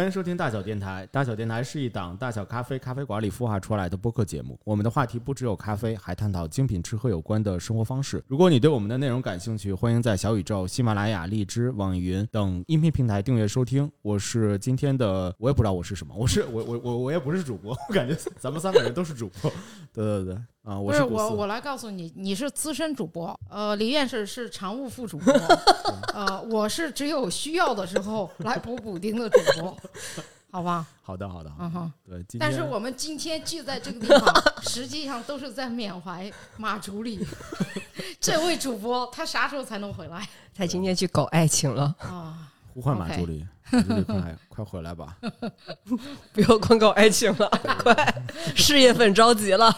[0.00, 1.06] 欢迎收听大小电台。
[1.12, 4.58] 大小电台是一档大小咖啡咖啡馆里孵化出来的播客节目。
[4.64, 8.24] 我们的话题不只有咖啡，还探讨精品吃喝有关的生活方式。
[8.26, 13.92] 如果你对我们的内容感兴趣，欢迎在小宇宙、喜马拉雅、荔枝、网易云等音频平台订阅收听。
[14.00, 19.52] 我是今天的，我也不知道我是什么，我是我我我我也不是主播，我感觉咱们三个人都是主播。
[19.92, 25.32] 对对对，啊，我不是我，我来告诉你，你是资深主播，呃，李院士是常务副主播，
[26.12, 29.76] 呃，我是只有需要的时候 来补补丁的主播，
[30.50, 30.86] 好吧？
[31.02, 31.92] 好的好的，嗯哼。
[32.06, 37.26] 对，但是我们今天聚在这个地方，实际上都是在缅怀马助理
[38.20, 42.52] 这位主播，他啥时候才能回来他今天去搞爱情了，啊？
[42.74, 45.16] 呼唤马助理快 快回来吧。
[46.32, 47.48] 不要光搞爱情了，
[47.82, 48.22] 快，
[48.54, 49.74] 事业粉着急了。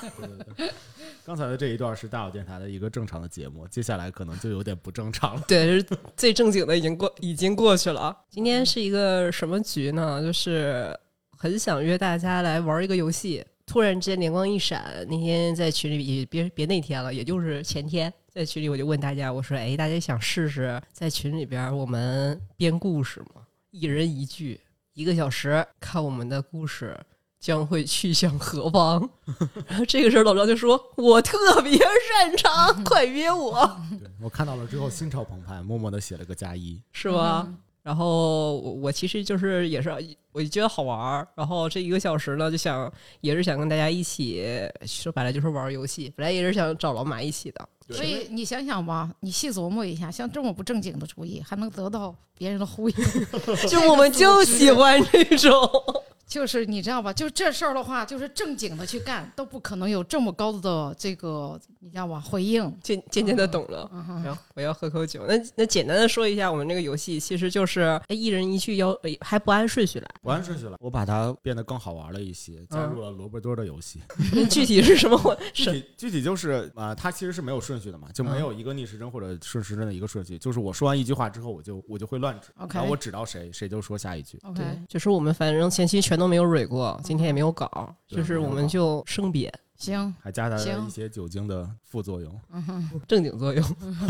[1.24, 5.42] 刚才的这一段是大小电台的一个正常的节目，接下来可能就有点不正常了。
[5.46, 5.86] 对，是
[6.16, 8.16] 最正经的已经过，已经过去了。
[8.28, 10.20] 今天是一个什么局呢？
[10.20, 10.98] 就是
[11.38, 13.44] 很想约大家来玩一个游戏。
[13.64, 23.41] 突然之间灵光一闪，那天在群里也别别那天了，也就是前天，在群里我就问大家，我说：“哎，大家想试试在群里边我们编故事吗？
[23.72, 24.60] 一人一句，
[24.92, 26.94] 一个小时，看我们的故事
[27.40, 29.08] 将会去向何方。
[29.66, 36.78] 然后这个时候老张就说：“我特别擅长，快约我，对我看到了之后心潮澎湃，默默的写了个加一。
[36.92, 37.50] 是吧？”
[37.82, 39.90] 然后我我其实就是也是
[40.32, 42.92] 我就觉得好玩儿，然后这一个小时呢，就想
[43.22, 44.44] 也是想跟大家一起，
[44.86, 46.12] 说白了就是玩游戏。
[46.14, 52.96] 本来也是想找老马一起的，所以你想想吧，你细琢磨一下，像这么不正经的主意，还能得到别人的呼应
[53.68, 55.52] 就我们就喜欢这种。
[56.26, 57.12] 就是你知道吧？
[57.12, 62.20] 就这事儿的话，就是正经的去干，都不可能有这么高的这个，你知道吧？
[62.20, 62.72] 回应。
[62.80, 63.90] 渐渐渐的懂了。
[64.24, 65.26] 然后我要喝口酒。
[65.26, 70.08] 那那简单的说一下，我们这个游戏其实就是哎一人一句要，哎还不按顺序来。
[70.22, 74.00] 不按顺序来，我把它变得更好玩了一些，加入了萝卜堆儿的游戏。
[74.48, 75.20] 具体是什么？
[75.24, 80.38] 我 具体具体就是啊、它其实是没有顺序的嘛，就没有一个逆时针或者顺时针的一个顺序。
[80.38, 84.38] 就是我说完一句话之后，我就我就会乱指然后我指到谁，谁就说下一句。
[84.44, 89.52] OK，对，就是我们反正前期全都没有蕊过，今天也没有搞，就是我们就生编
[89.82, 92.40] 行，还夹杂着一些酒精的副作用，
[93.06, 93.62] 正经作用，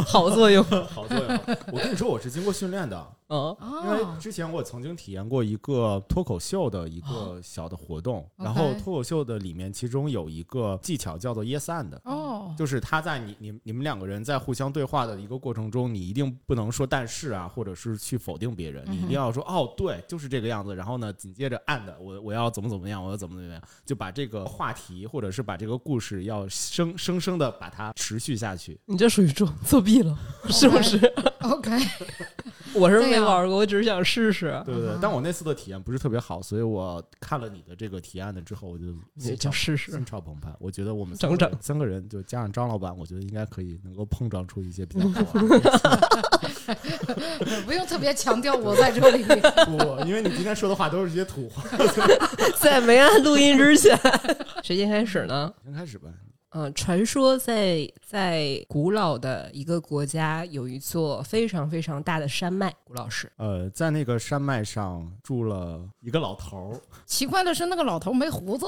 [0.06, 0.62] 好作用。
[0.86, 1.28] 好作用。
[1.72, 11.90] 我跟你说，我是经过训练的， 嗯，因为哦，之前我曾经体验过一个脱口秀的一个小的活动，然后 OK 脱口秀的里面其中有一个技巧叫做 yes and。
[12.04, 20.76] 哦，就是他在你你你们两个人在互相对话的一个过程中，你一定不能说但是啊，或者是去否定别人，你一定要说哦对，就是这个样子。
[20.76, 28.78] 然后呢，紧接着 and 我我要怎么怎么样，我要怎么怎么样，就把这个话题或者是把这个故事要生生生的把它持续下去。
[28.84, 30.16] 你这属于作作弊了，
[30.50, 30.98] 是不是
[31.40, 31.70] ？OK，
[32.74, 34.62] 我是没玩过，我只是想试试。
[34.66, 40.04] 对对对，但我那次的体验不是特别好，所以我看了你的这个提案的之后，我就也心潮就试试心。
[40.04, 40.52] 潮澎湃。
[40.58, 45.60] 我觉得我们整整三个人就加上张老板，我觉得应该可以能够碰撞出一些比较好玩的。
[47.66, 49.24] 不用特别强调我在这里。
[49.24, 51.62] 不，因为你今天说的话都是一些土话。
[52.56, 53.98] 在没按录音之前，
[54.62, 55.52] 谁先开始呢？
[55.64, 56.08] 先开始吧。
[56.54, 63.30] 嗯，传说在在古老的一个国家有一座非常非常大的山脉，古老师。
[63.36, 68.66] 呃，在那个山脉上住了一个老头儿， 奇怪的是，那个老头没胡子。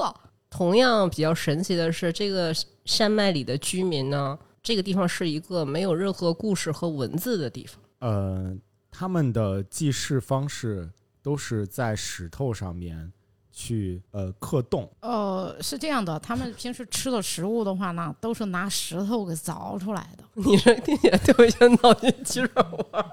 [0.49, 2.51] 同样比较神奇的是，这个
[2.85, 7.79] 山脉里的居民呢，这个地方是一个没有任何故事和文字的地方。
[7.99, 8.57] 呃，
[8.89, 10.89] 他们的记事方式
[11.21, 13.11] 都是在石头上面
[13.57, 14.91] 去呃刻洞。
[14.99, 20.23] 呃，是这样的，他们平时吃的食物的话呢，都是拿石头给凿出来的。
[20.33, 23.11] 你这听起来特别像脑筋急转弯，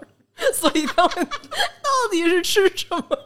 [0.52, 3.18] 所以他们到底是吃什么？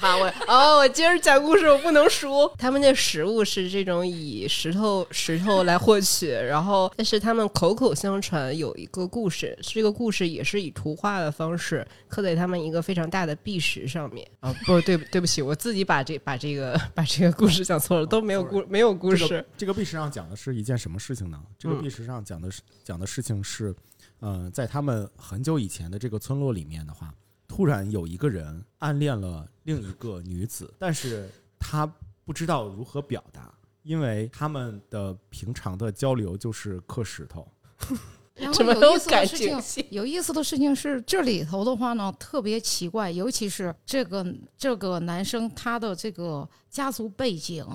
[0.00, 2.50] 好，我哦，我接着讲故事，我不能输。
[2.56, 14.50] 他们的食物是这种以石头石头来获取，然后但是他们口口相传有一个故事，这个故事也是以图画的方式刻在他们一个非常大的壁石上面啊。
[14.64, 19.28] 不对，对不起，我自己把这把这个把这个故事讲错了，都没有故 没有故事。
[19.28, 21.38] 这个这个壁石上讲的是一件什么事情呢？
[21.58, 23.74] 这个嗯壁石上讲的是讲的事情是，
[24.20, 27.12] 呃，在他们很久以前的这个村落里面的话，
[27.50, 31.84] 突然有一个人暗恋了另一个女子， 但是他
[32.24, 33.52] 不知道如何表达，
[33.82, 37.50] 因为他们的平常的交流就是刻石头。
[38.36, 44.24] 然怎么后有意思的事情，有意思的事情是，这里头的话呢，特别奇怪，尤其是这个
[44.56, 47.66] 这个男生他的这个家族背景，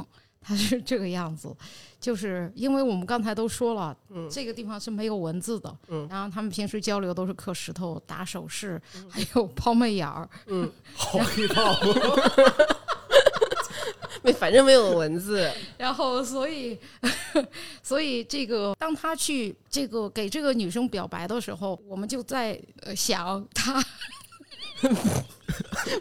[0.45, 1.55] 他是这个样子，
[1.99, 11.75] 就是因为我们刚才都说了，嗯这个地方是没有文字的，嗯然后他们平时交流都是刻石头、打手势，还有抛媚眼儿，嗯， 好黑道，
[14.21, 15.51] 没，反正没有文字。
[15.77, 16.77] 然后所以
[17.81, 23.83] 所以这个当他去这个给这个女生表白的时候，我们就在呃想他，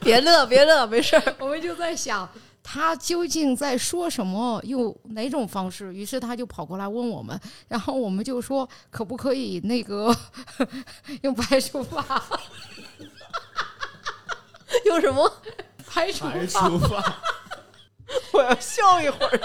[0.02, 1.35] 别乐，别乐，没事儿。
[1.38, 2.29] 我们就在想。
[2.74, 4.60] 他究竟在说什么？
[4.64, 5.94] 用哪种方式？
[5.94, 10.12] 于是他就跑过来问我们，然后我们就说可不可以那个
[11.22, 12.20] 用白除法？
[14.86, 15.32] 用什么？
[15.86, 17.22] 排除排法除法。
[18.34, 19.40] 我要笑一会儿。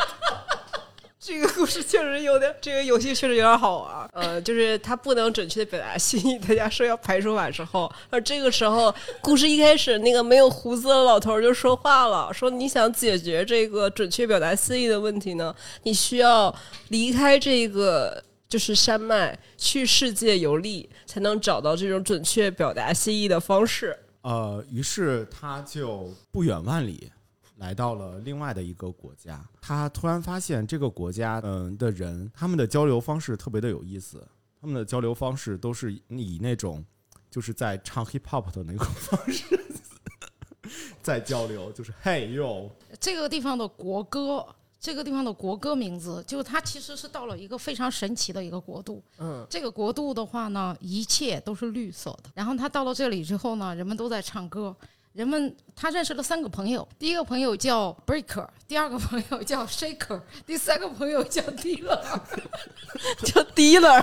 [1.30, 4.10] 这个故事确实有点，这个游戏确实有点好玩。
[4.14, 8.92] 呃，就是他不能准确的表达心意，大家说要排除法之后，而这个时候，
[9.22, 16.54] 故事一开始那个没有胡子的老头就说话了，说你想解决这个准确表达心意的问题呢，你需要
[16.88, 23.96] 离开这个就是山脉，去世界游历，才能找到这种准确表达心意的方式。
[24.24, 27.12] 呃，于是他就不远万里
[27.60, 29.48] 来到了另外的一个国家。
[29.62, 34.28] 他突然发现这个国家，嗯、的人，他们的交流方式特别的有意思。
[34.60, 36.84] 他们的交流方式都是以那种
[37.30, 39.58] 就是在唱 hip hop 的那种方式
[41.02, 42.70] 在交流，就是嘿哟，
[43.00, 44.46] 这个地方的国歌，
[44.80, 49.02] 这个地方的国歌名字，就是它其实是到了一个非常神奇的一个国度。
[49.18, 52.30] 嗯，这个国度的话呢，一切都是绿色的。
[52.34, 54.76] 然后他到了这里之后呢，人们都在唱歌。
[55.20, 62.22] 人们他认识了三个朋友，第一个朋友叫 Breaker，第二个朋友叫 Shaker，第三个朋友叫 Dealer。
[63.26, 64.02] 叫 dealer。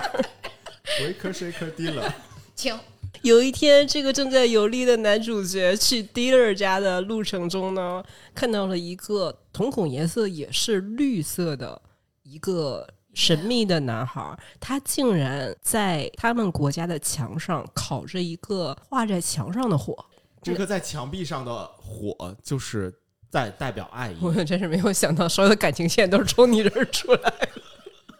[0.85, 2.13] breaker shaker dealer，
[2.53, 2.79] 请
[3.23, 8.03] 有一天，这个正在游历的男主角去 dealer 家的路程中呢，
[8.35, 11.81] 看到了一个瞳孔颜色也是绿色的
[12.21, 20.05] 一个神秘的男孩，他竟然在他们国家的墙上烤着一个画在墙上的火。
[20.53, 22.93] 这个在墙壁上的火就是
[23.29, 24.17] 在代表爱意。
[24.23, 27.49] 我真是没有想到，所有的感情线都是从你这儿出来的。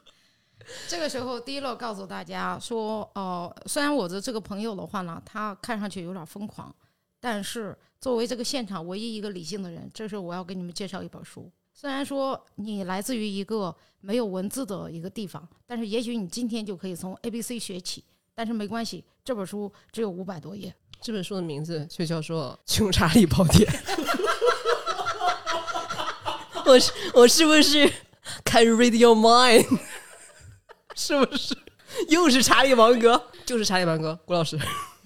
[0.89, 6.73] 这个时候，Dealer 告诉大家说，呃，虽然我的这个朋友的话呢，他看上去有点疯狂，
[7.19, 11.49] 但是作为这个现场唯一一个理性的人，这时候我要给你们介绍一本书。
[11.73, 18.03] 虽然说你来自于一个没有文字的一个地方，但是也许你今天就可以从 A B C 学起。
[18.33, 20.71] 但是没关系，这本书只有五百多页。
[21.01, 23.71] 这本书的名字就叫做《穷查理宝典》。
[26.65, 27.87] 我是我是不是
[28.43, 29.65] can read your mind？
[30.95, 31.55] 是不是？
[32.09, 34.59] 又是查理王格，就是查理王格，郭老师。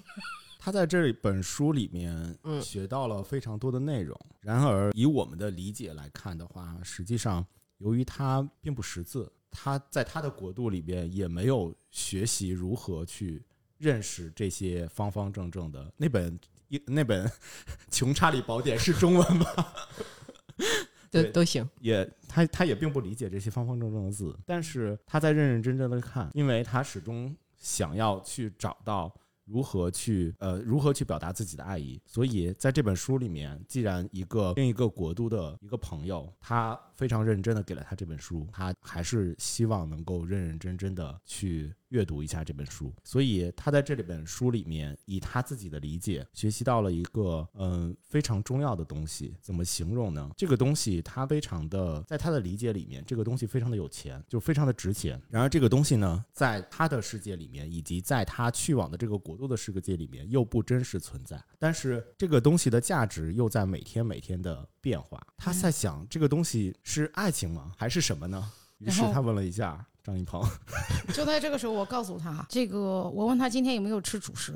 [0.58, 4.18] 他在这本书里面嗯学到了非常多的内容。
[4.40, 7.46] 然而，以我们的理解来看的话，实际上
[7.78, 13.42] 由于他并不识字，他在他的国度里边也没有学习如何去
[13.82, 16.38] 认识这些方方正正的那本
[16.68, 17.26] 一 那本
[17.90, 19.46] 《穷查理宝典》是中文吗？
[21.10, 29.12] 对都都行，也他他也并不理解这些方方正正的字，但是他在认认真真的看，因为他始终想要去找到
[29.44, 49.36] 如何去呃如何去表达自己的爱意，所以在这本书里面，既然一个另一个国度的一个朋友，他非常认真的给了他这本书，他还是希望能够认认真真的去阅读一下这本书，所以他在这里本书里面，以他自己的理解，学习到了一个嗯非常重要的东西。
[49.42, 50.30] 怎么形容呢？
[50.34, 55.20] 这个东西他非常的，在他的理解里面，这个东西非常的有钱，就非常的值钱。
[55.28, 61.38] 然而这个东西呢，在他的世界里面，以及在他去往的这个国度的世界里面，又不真实存在。
[61.58, 65.20] 但是这个东西的价值又在每天每天的变化。
[65.36, 67.72] 他在想，这个东西是爱情吗？
[67.76, 68.50] 还是什么呢？
[68.78, 70.42] 于是他问了一下张一鹏。
[71.14, 74.54] 就在这个时候，我告诉他，这个我问他今天有没有吃主食，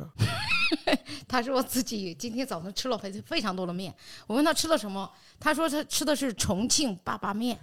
[1.28, 3.94] 他说自己今天早上吃了非非常多的面。
[4.26, 7.58] 我问他吃了什么，他说他吃的是重庆粑粑面。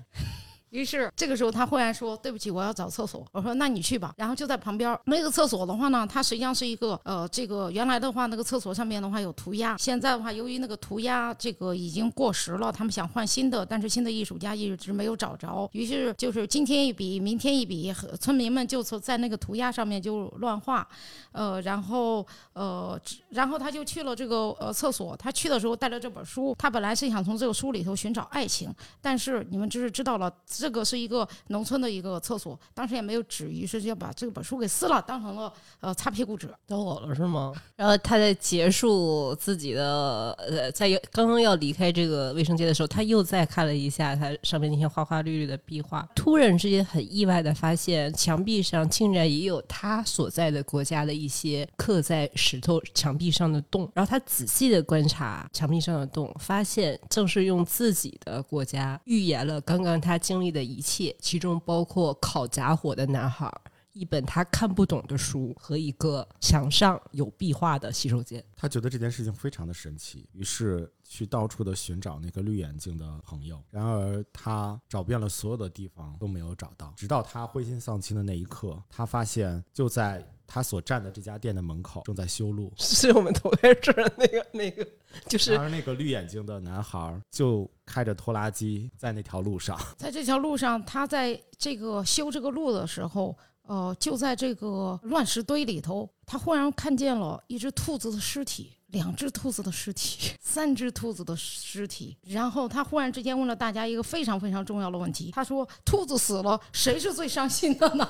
[0.73, 20.87] 于是这个时候，他忽然说：“对不起，我要找厕所。”我说：“那你去吧。”然后就在旁边那个厕所的话呢，它实际上是一个呃，这个原来的话那个厕所上面的话有涂鸦，现在的话由于那个涂鸦这个已经过时了，他们想换新的，但是新的艺术家一直没有找着，于是就是今天一笔，明天一笔，村民们就从在那个涂鸦上面就乱画，
[21.33, 22.99] 呃，然后呃，
[23.29, 30.33] 然后他就去了这个呃厕所，他去的时候带着这本书，他本来是想从这个书里头寻找爱情，但是你们就是知道了。
[30.63, 35.51] 这个是一个农村的一个厕所，当时也没有纸，于是就把这本书给撕了，当成了
[35.81, 36.49] 呃擦屁股纸。
[36.65, 37.51] 都好了是吗？
[37.75, 53.91] 然后他在结束自己的呃，在刚刚要离开这个卫生间的时候，他又再看了一下他上面那些花花绿绿的壁画，突然之间很意外的发现墙壁上竟然也有他所在的国家的一些刻在石头墙壁上的洞。
[53.93, 63.51] 然后他仔细的观察墙壁上的洞，发现正是用自己的国家预言了刚刚他经历的一切，其中包括烤假火的男孩。
[63.91, 73.61] 一本他看不懂的书和一个墙上有壁画的洗手间，他觉得这件事情非常的神奇，于是去到处的寻找那个绿眼睛的朋友。
[73.69, 84.87] 然而他找遍了所有的地方都没有找到，直到他灰心丧气的那一刻，他发现就在他所站的这家店的门口正在修路，是我们头在这儿那个那个，
[85.27, 93.37] 就是而那个绿眼睛的男孩就开着拖拉机在那条路上， 在这条路上，他在这个修这个路的时候。
[93.65, 102.17] 呃，就在这个乱石堆里头，他忽然看见了一只兔子的尸体，两只兔子的尸体， 三只兔子的尸体。
[102.27, 108.05] 然后他忽然之间问了大家一个非常非常重要的问题：他说，兔子死了，谁是最伤心的呢？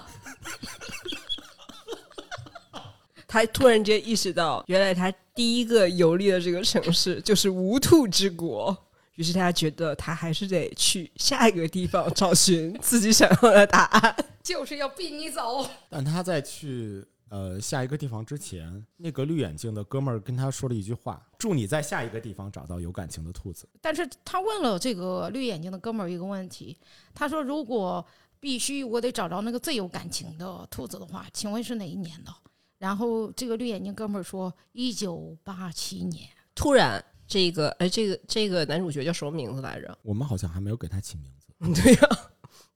[3.34, 8.78] 他突然间意识到，原来他第一个游历的这个城市就是无兔之国。
[9.16, 15.68] 于是他觉得他还是得去下一个地方找寻自己想要的答案，就是要逼你走。
[15.90, 26.78] 但他在去呃下一个地方之前，那个绿眼镜的哥们儿跟他说了一句话：“祝你在下一个地方找到有感情的兔子。”但是他问了这个绿眼睛的哥们儿一个问题，
[27.16, 28.06] 他说：“如果
[28.40, 32.32] 必须我得找着那个最有感情的兔子的话，请问是哪一年的？”
[32.84, 37.02] 然后这个绿眼睛哥们儿说：“一九八七年。”突然。
[37.25, 39.98] 这个哎，这个这个男主角叫什么名字来着？
[40.04, 41.48] 我们好像还没有给他起名字。
[41.82, 42.10] 对呀，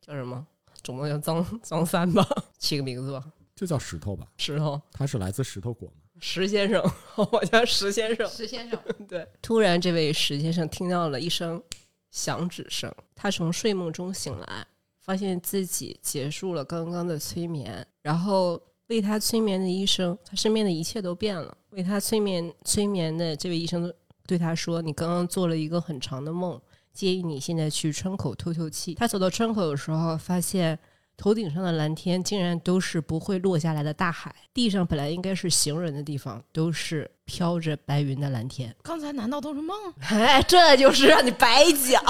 [0.02, 0.48] 叫什么？
[0.82, 2.26] 总不能叫张张三吧？
[2.58, 3.22] 起个名字吧，
[3.54, 4.26] 就叫石头吧。
[4.38, 5.96] 石头，他是来自石头国吗？
[6.22, 6.82] 石先生，
[7.18, 8.26] 我叫石先生。
[8.30, 9.28] 石先生，对。
[9.42, 11.62] 突然，这位石先生听到了一声
[12.10, 14.66] 响指声，他从睡梦中醒来，
[15.02, 21.58] 发现自己结束了刚刚的催眠，然后为他催眠的医生，他身边的一切都变了。
[21.72, 23.94] 为他催眠催眠的这位医生。
[24.25, 26.60] 对他说：“你刚刚做了一个很长的梦，
[26.94, 30.77] 建议你现在去窗口透透气。”他走到窗口的时候，发现
[31.15, 38.75] 头顶上的蓝天竟然都是不会落下来的大海，地上本来应该是行人的地方，都是飘着白云的蓝天。
[38.84, 39.77] 刚才难道都是梦？
[40.01, 42.03] 哎，这就是让你白讲，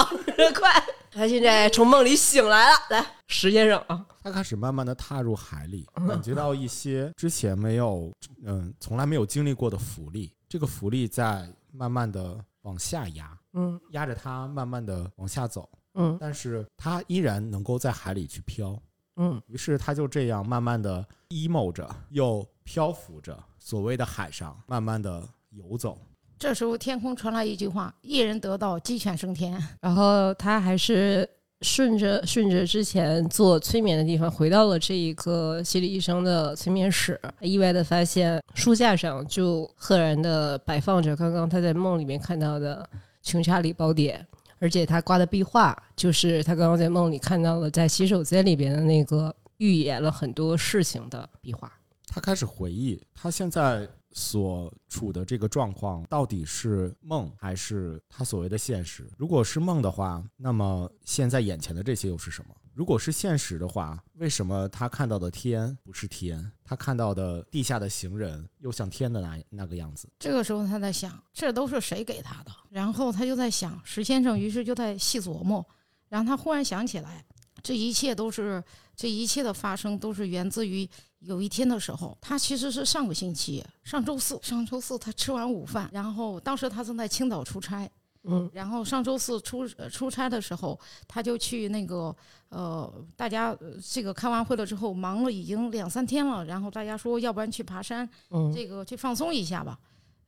[0.55, 0.84] 快！
[1.12, 2.78] 他现在从梦里醒来了。
[2.90, 8.12] 来，石先生啊，他开始慢慢的踏入海里，感觉到一些之前没有，
[8.44, 10.34] 嗯，从来没有经历过的浮力。
[10.48, 11.48] 这个浮力在。
[11.70, 18.76] 慢慢的往下压，嗯，压着他慢慢的往下走，嗯，但是他依然能够在海里去飘，
[19.18, 25.22] 嗯，于是他就这样慢慢的 emo 着，又漂浮着，所谓的海上慢慢的
[25.52, 26.00] 游走。
[26.39, 31.29] 这时候天空传来一句话：“一人得道，鸡犬升天。”然后他还是。
[31.62, 42.88] 顺着顺着之前做催眠的地方，回到了这一个心理医生的催眠室，意外的发现书架上就赫然的摆放着刚刚他在梦里面看到的
[43.27, 44.24] 《穷查理宝典》，
[44.60, 51.74] 而且他挂的壁画就是他刚刚在梦里看到了在洗手间里边的那个预言了很多事情的壁画。
[52.06, 53.89] 他开始回忆，他现在。
[54.18, 59.08] 所处的这个状况到底是梦还是他所谓的现实？
[59.16, 62.56] 如果是梦的话，那么现在眼前的这些又是什么？
[62.74, 66.52] 如果是现实的话，为什么他看到的天不是天？
[66.64, 70.10] 他看到的地下的行人又像天的那那个样子？
[70.18, 72.52] 这个时候他在想，这都是谁给他的？
[72.72, 75.64] 然后他就在想，石先生于是就在细琢磨，
[76.10, 77.24] 然后他忽然想起来，
[77.62, 78.64] 这一切都是
[78.96, 80.90] 这一切的发生都是源自于。
[81.20, 87.90] 有一天的时候，他其实是上个星期，上周四，上周四他吃完午饭，然后当时他正在青岛出差，
[88.24, 92.16] 嗯，然后上周四出出差的时候，他就去那个
[92.50, 93.58] 呃，大家
[93.92, 99.80] 这个开完会了之后，忙了已经两三天了，然后大家说要不然去爬山，嗯，这个去放松一下吧，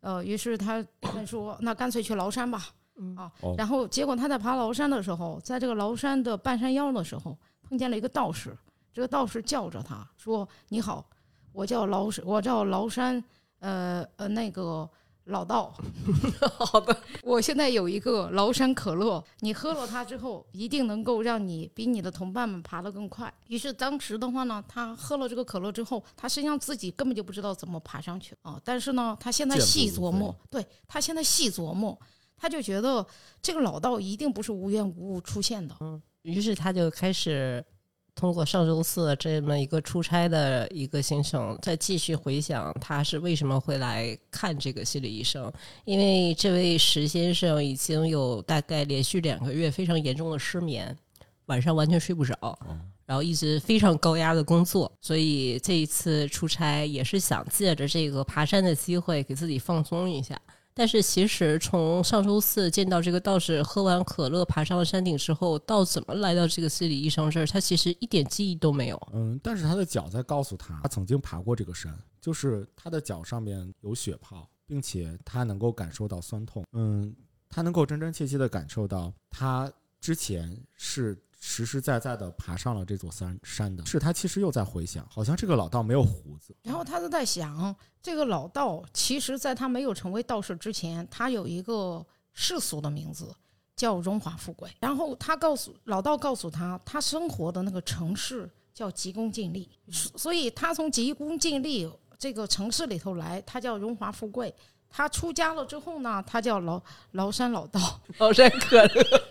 [0.02, 0.84] 呃，于是他
[1.26, 2.68] 说那干脆去崂山吧，
[3.16, 8.58] 啊，然后结果他在爬崂山的时候，在这个崂山的半山腰的时候，碰见了一个道士。
[8.92, 11.08] 这个道士叫着他说：“你好，
[11.52, 13.24] 我叫崂山，我叫崂山，
[13.60, 14.90] 呃呃，那个
[15.26, 15.74] 老道。
[16.58, 23.32] 好的，我现在有一个崂山可乐，你喝了它之后，一定能够让你比你的同伴们爬得更快。
[23.48, 28.60] 于是当时的话呢，他喝了这个可乐之后，他实际上自己根本就不知道怎么爬上去啊。
[28.64, 31.98] 但是呢，他现在细琢磨，对他现在细琢磨，
[32.36, 33.06] 他就觉得
[33.42, 35.76] 这个老道一定不是无缘无故出现的。
[35.80, 36.02] 嗯。
[36.24, 37.64] 于是他就开始
[38.20, 45.50] 通过上周四这么一个出差的一个行程，再继续回想他是为什么会来看这个心理医生。
[45.86, 50.94] 因为这位石先生已经有大概连续两个月非常严重的失眠，
[51.46, 52.60] 晚上完全睡不着，
[53.06, 60.38] 然后一直非常高压的工作，所以这一次出差也是想借着这个爬山的机会给自己放松一下。
[60.74, 69.10] 但是其实从上周四见到这个道士喝完可乐爬上了山顶之后，到怎么来到这个心理医生这儿，他其实一点记忆都没有。
[69.14, 76.64] 嗯，但是他的脚在告诉他，他曾经爬过这个山，就是他的脚上面有血泡，并且他能够感受到酸痛。
[76.72, 77.14] 嗯，
[77.50, 83.86] 他能够真真切切的感受到，他之前是实实在在的爬上了这座山山的。
[83.86, 86.56] 是他其实又在回想，好像这个老道没有胡子。
[86.64, 93.34] 然后他就在想，这个老道其实在他没有成为道士之前，他有一个世俗的名字
[93.76, 94.70] 叫荣华富贵。
[94.80, 104.54] 然后他告诉老道告诉他，他生活的那个城市叫急功近利，所以他从急功近利这个城市里头来，他叫荣华富贵。
[104.92, 106.82] 他出家了之后呢，他叫崂
[107.14, 107.80] 崂山老道。
[108.18, 109.22] 崂山可乐，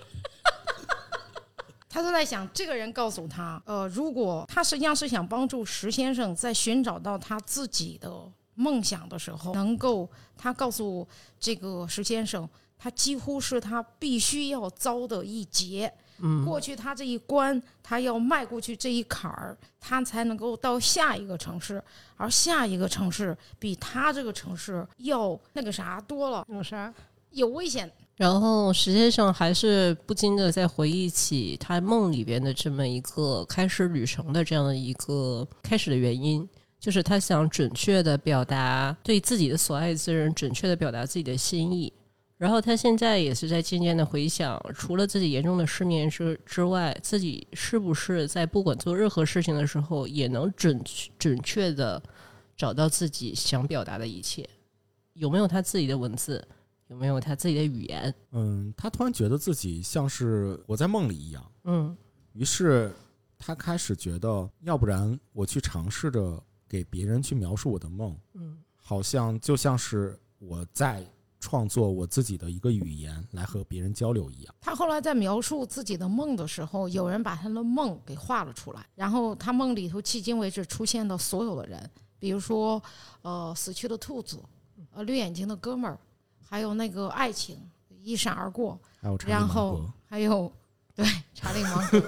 [1.88, 11.06] 他都在想，这个人告诉他，呃，如果他实际上是想帮助石先生在寻找到他自己的梦想的时候，能够他告诉
[11.40, 15.92] 这个石先生，他几乎是他必须要遭的一劫。
[16.20, 21.80] 嗯，过去他这一关，他要迈过去这一坎儿，他才能够到下一个城市，
[22.16, 26.92] 而下一个城市比他这个城市要那个啥多了，有啥？
[27.30, 27.88] 有危险。
[28.18, 36.46] 然后石先生还是不禁的在回忆起他梦里边的这么一个开始旅程的这样的一个开始的原因，
[36.80, 41.92] 就是他想准确的表达对自己的所爱之人，准确的表达自己的心意。
[42.36, 50.82] 然后他现在也是在渐渐的回想，除了自己严重的失眠之之外，自己是不是在不管做任何事情的时候，也能准
[51.20, 52.02] 准确的
[52.56, 54.44] 找到自己想表达的一切？
[55.14, 56.44] 有没有他自己的文字？
[56.88, 58.14] 有没有他自己的语言？
[58.32, 61.96] 嗯，他突然觉得自己像是我在梦里一样，嗯
[62.32, 62.94] 于是
[63.38, 71.04] 他开始觉得，要不然我去尝试着给别人去描述我的梦，嗯好像就像是我在
[71.40, 74.54] 创作我自己的一个语言来和别人交流一样。
[74.60, 82.82] 他后来在描述自己的梦的时候，有人把他的梦给画了出来，然后他梦里头迄今为止出现的所有的人，比如说
[83.22, 84.42] 呃死去的兔子，
[84.90, 85.98] 呃绿眼睛的哥们儿，
[86.48, 87.58] 还有那个爱情
[88.02, 88.78] 一闪而过，
[89.26, 90.50] 然后，还有
[90.94, 92.02] 对查理芒格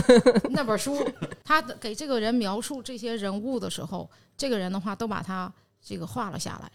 [0.50, 0.96] 那本书，
[1.42, 6.70] 他给这个人描述这些人物的时候，这个人的话都把他这个画了下来。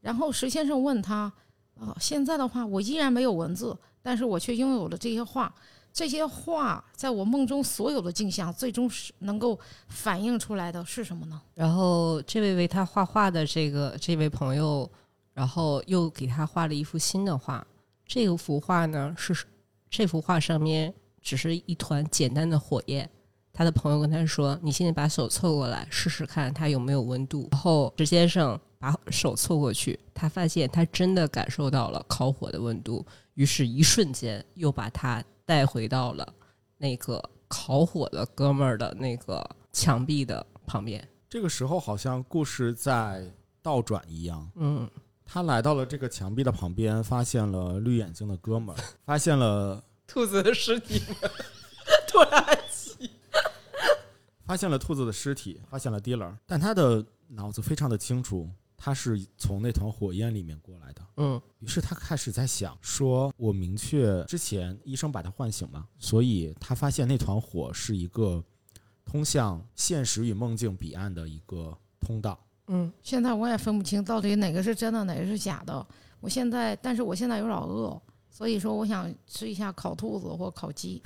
[0.00, 1.32] 然后石先生问他，
[1.74, 5.52] 呃，现在的话我依然没有文字，但是我却拥有了这些画。
[5.90, 11.40] 这些画在我梦中所有的镜像，最终是能够反映出来的是什么呢？
[11.54, 14.88] 然后这位为他画画的这个这位朋友，
[15.38, 17.64] 然后又给他画了一幅新的画。
[18.04, 19.32] 这幅画呢是
[19.88, 23.08] 这幅画上面只是一团简单的火焰。
[23.52, 36.34] 他的朋友跟他说：“你现在把手凑过来试试看，它有没有温度。”然后石先生把手凑过去，他发现他真的感受到了烤火的温度，于是，一瞬间又把他带回到了
[36.76, 41.08] 那个烤火的哥们儿的那个墙壁的旁边。
[41.28, 43.24] 这个时候好像故事在
[43.62, 44.50] 倒转一样。
[44.54, 44.88] 嗯，
[45.30, 51.02] 他来到了这个墙壁的旁边，发现了绿眼睛的哥们儿， 发现了兔子的尸体
[52.08, 53.10] 突然起，
[54.46, 61.02] 发现了兔子的尸体，发现了 dealer，但他的脑子非常的清楚，他是从那团火焰里面过来的。
[61.18, 68.42] 嗯于是他开始在想，说我明确之前医生把他唤醒了，所以他发现那团火是一个
[69.04, 72.38] 通向现实与梦境彼岸的一个通道。
[72.68, 75.84] 嗯，现在我也分不清到底哪个是真的，哪个是假的。
[76.20, 78.00] 我现在，但是我现在有点饿，
[78.30, 81.02] 所以说我想吃一下烤兔子或烤鸡。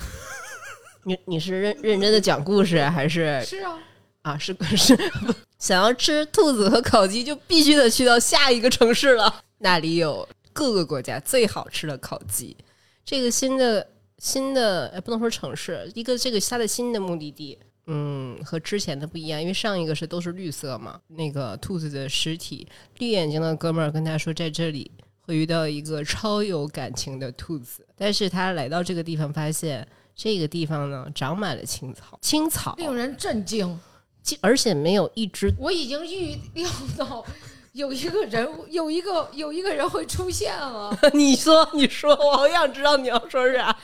[1.04, 3.78] 你你是认认真的讲故事还是是啊，
[4.22, 4.38] 啊？
[4.38, 4.96] 是是，
[5.58, 12.56] 想要吃兔子和烤鸡，就必须得去到下一个城市了，那里有各个国家最好吃的烤鸡。
[13.04, 13.86] 这个新的
[14.18, 22.66] 新的，哎，不能说城市，一个这个它的新的目的地，嗯，和之前的不一样，因为上一个是都是绿色嘛，那个兔子的尸体，
[22.98, 24.90] 绿眼睛的哥们儿跟他说，在这里
[25.20, 33.78] 会遇到一个超有感情的兔子，但是他来到这个地方，发现这个地方呢长满了青草，青草，令人震惊。
[34.22, 37.24] 其而且没有一只我已经预料到
[37.72, 40.96] 有一个人，有一个有一个人会出现了。
[41.12, 43.76] 你说，你说，我好想知道你要说啥。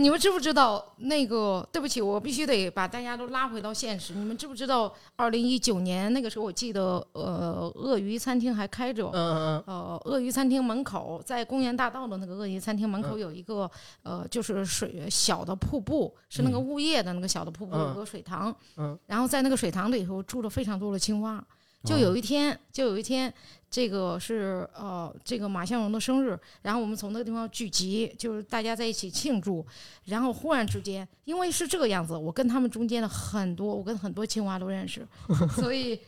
[0.00, 1.66] 你们知不知道那个？
[1.70, 4.14] 对不起，我必须得把大家都拉回到现实。
[4.14, 9.10] 你们知不知道，二零一九年那个时候，我记得，呃，鳄鱼餐厅还开着。
[9.12, 13.70] 嗯嗯呃，鳄鱼餐厅门口，在公园大道的那个鳄鱼餐厅门口有一个、
[14.02, 18.54] 呃，就是水小的瀑布，是那个物业的那个小的瀑布，嗯有个水塘。
[18.78, 21.44] 嗯然后在那个水塘里头住了非常多的青蛙。
[21.84, 23.32] 就有一天，就有一天，
[23.70, 29.64] 这个是呃，这个马向荣的生日，然后我们从那个地方聚集，就是大家在一起庆祝，
[30.04, 35.06] 然后忽然之间，因为是这个样子，我跟他们中间的很多，我跟很多青蛙都认识，
[35.56, 35.98] 所以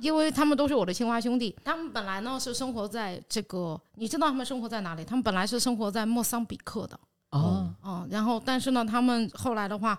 [0.00, 5.04] 因为他们都是我的青蛙兄弟，他们本来呢是生活在这个，你知道他们生活在哪里？
[5.04, 6.98] 他们本来是生活在莫桑比克的，
[7.30, 9.96] 哦，嗯，然后但是呢，他们后来的话，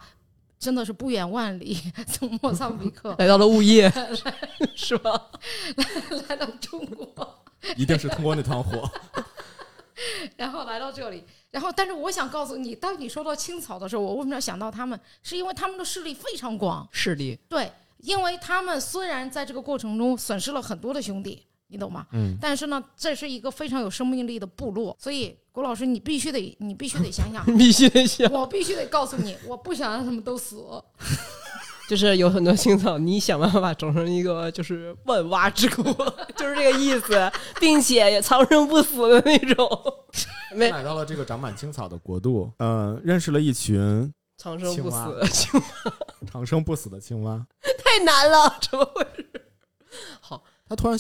[0.62, 1.76] 真的是不远万里
[2.08, 3.92] 从莫桑比克 来到了物业，
[4.78, 5.30] 是吧？
[6.30, 7.44] 来到中国。
[7.76, 8.88] 一定是通过那团火。
[10.36, 15.00] 然后来到这里，然后但是我想告诉你，当你说到青草的时候，我为什么要想到他们？
[15.24, 22.06] 是因为他们的势力非常广，势力，对，因为他们虽然在这个过程中损失了很多的兄弟，你懂吗？
[22.12, 30.58] 嗯，但是呢，这是一个非常有生命力的部落，所以郭老师，你必须得，你必须得想想， 必须得想，我必须得告诉你，我不想让他们都死。
[31.90, 35.84] 就是有很多青草，你想办法把整成一个就是万蛙之国，
[36.38, 37.30] 就是这个意思，
[37.60, 39.68] 并且也长生不死的那种，
[40.56, 45.94] 没来到了这个长满青草的国度，呃，认识了一群长生不死的青蛙
[46.32, 47.46] 长生不死的青蛙。
[47.84, 49.50] 太难了，怎么回事？
[50.22, 50.98] 好他突然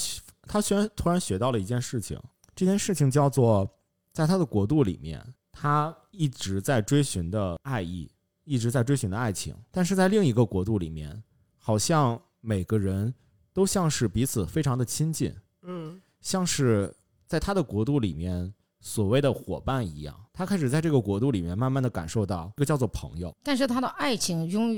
[0.59, 2.19] 学他学突然学到了一件事情，
[2.53, 3.69] 这件事情叫做
[4.11, 8.11] 在他的国度里面，他一直在追寻的爱意，
[8.43, 11.23] 一直在追寻的爱情，但是在另一个国度里面，
[11.57, 13.13] 好像每个人
[13.53, 16.93] 都像是彼此非常的亲近，嗯，像是
[17.25, 20.13] 在他的国度里面所谓的伙伴一样。
[20.33, 23.33] 他开始在这个国度里面慢慢的感受到，这个叫做朋友。
[23.43, 24.75] 但是他的爱情永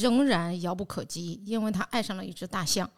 [0.00, 2.88] 仍然遥不可及，因为他爱上了一只大象。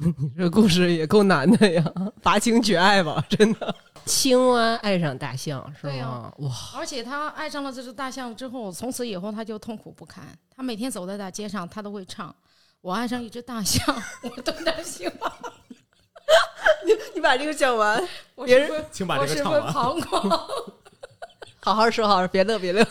[0.00, 1.84] 你 这故事也够难的呀，
[2.22, 3.74] 拔情绝爱吧，真的。
[4.04, 6.32] 青蛙爱上大象是对吗？
[6.32, 10.24] 呀哇，而且他爱上了这只大象之后，从此以后他就痛苦不堪。
[10.54, 12.34] 他每天走在大街上，他都会唱
[12.80, 13.84] ：“我爱上一只大象，
[14.22, 15.32] 我多点希望。
[17.14, 18.02] 你把这个讲完，
[18.34, 19.72] 我别人 请把这个唱完。
[19.72, 20.30] 彷徨。
[21.60, 22.86] 好好说，好好说，别乐，别乐。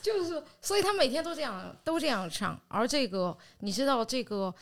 [0.00, 2.58] 就是，所以他每天都这样，都这样唱。
[2.68, 4.54] 而这个，你知道这个，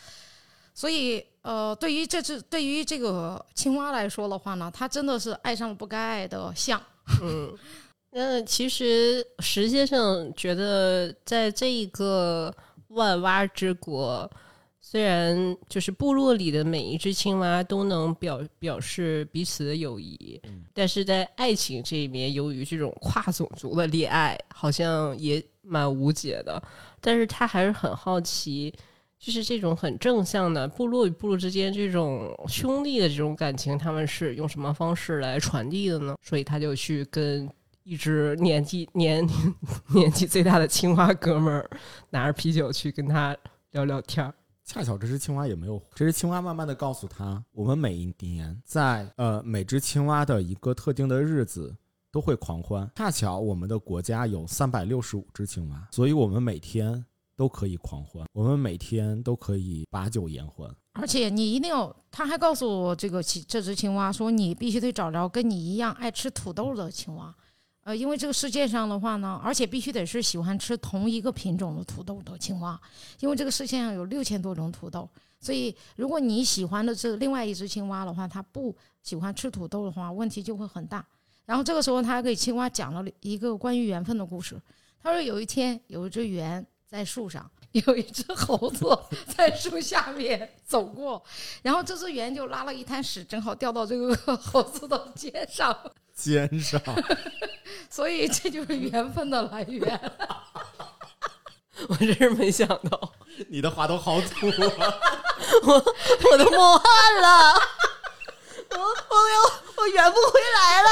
[0.78, 6.80] 所以呃，对于这只对于这个青蛙来说的话呢，它真的是爱上了不该爱的象。
[7.20, 7.52] 嗯，
[8.14, 12.54] 那其实石先生觉得，在这一个
[12.90, 14.30] 万蛙之国，
[14.80, 20.40] 虽然就是部落里的每一只青蛙都能表表示彼此的友谊，
[20.72, 26.62] 但是在爱情这一面，由于这种跨种族的恋爱，好像也蛮无解的。
[27.00, 28.72] 但是他还是很好奇。
[29.18, 36.16] 就是这种很正向的部落与部落之间这种兄弟的这种感情，他们是用什么方式来传递的呢？
[36.22, 37.50] 所以他就去跟
[37.82, 39.28] 一只年纪年
[39.94, 41.70] 年纪最大的青蛙哥们儿
[42.10, 43.36] 拿着啤酒去跟他
[43.72, 44.32] 聊聊天儿。
[44.64, 51.74] 恰巧这只青蛙也没有，这只青蛙慢慢的告诉他，我们每一年在呃每只青蛙的一个特定的日子
[52.12, 52.88] 都会狂欢。
[52.94, 57.02] 恰巧我们的国家有三百六十五只青蛙，所以我们每天
[57.38, 60.68] 都可以狂欢，我们每天都可以把酒言欢。
[60.94, 67.32] 而且你一定要，他还告诉我这个这只青蛙说，你必须得找着跟你一样爱吃土豆的青蛙，
[67.84, 72.80] 呃，因为这个世界上的话呢，而且必须得是喜欢吃同一个品种的土豆的青蛙，
[73.20, 81.06] 因为这个世界上有六千多种土豆，所以如果你喜欢的是另外一只青蛙的话，它不喜欢吃土豆的话，问题就会很大。
[81.46, 84.60] 然后这个时候，他还给青蛙讲了一个关于缘分的故事。
[85.00, 88.98] 他说有一天有一只猿在树上，有一只猴子
[89.36, 91.22] 在树下面走过，
[91.62, 95.76] 然后这只猿就拉了一滩屎，正好掉到这个 猴子的肩上，
[96.14, 96.80] 肩上，
[97.90, 100.00] 所以这就是缘分的来源。
[101.88, 103.12] 我真是没想到，
[103.48, 104.94] 你的话都好土啊！
[105.62, 105.74] 我
[106.32, 106.86] 我都冒汗
[107.22, 107.54] 了，
[108.70, 108.84] 我我
[109.30, 109.42] 要
[109.76, 110.88] 我圆不回来了，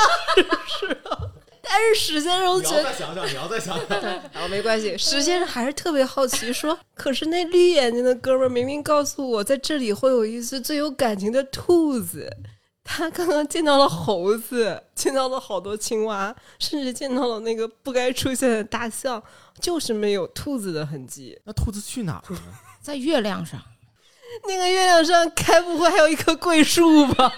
[0.68, 1.32] 是啊。
[1.68, 4.22] 但是史先生你觉得要再想想，你要再想想。
[4.32, 4.96] 好，没关系。
[4.96, 12.34] 史先生还是特别好奇，说：“可是那绿眼睛的哥们儿明明告诉我，在这里会有一只最有感情的兔子。
[12.88, 19.20] 他刚刚见到了猴子，见到了好多青蛙，甚至见到了那个不该出现的大象，
[19.60, 21.36] 就是没有兔子的痕迹。
[21.44, 22.40] 那兔子去哪儿了？
[22.80, 23.60] 在月亮上，
[24.46, 27.32] 那个月亮上该不会还有一棵桂树吧？”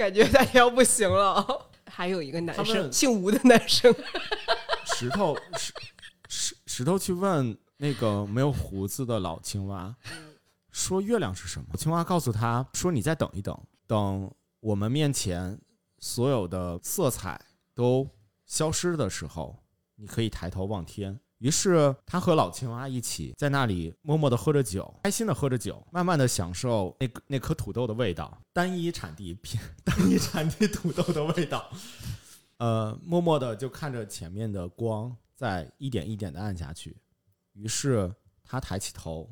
[0.00, 1.66] 感觉他要不行了。
[1.84, 3.94] 还有一个男生，姓吴的男生，
[4.96, 5.74] 石头石
[6.26, 9.94] 石石头去问那个没有胡子的老青蛙，
[10.70, 11.76] 说月亮是什么？
[11.76, 13.54] 青蛙告诉他说：“你再等一等，
[13.86, 15.60] 等我们面前
[15.98, 17.38] 所有的色彩
[17.74, 18.08] 都
[18.46, 19.62] 消失的时候，
[19.96, 31.70] 你可以抬头望天。”于是他和老青蛙一起在那里默默地喝着酒，开心地喝着酒，慢慢地享受那那颗土豆的味道，单一产地片 单一产地土豆的味道。
[32.58, 36.94] 呃，默默的就看着前面的光在一点一点的暗下去。
[37.54, 39.26] 于是他抬起头，